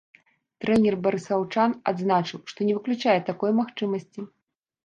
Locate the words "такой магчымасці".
3.29-4.21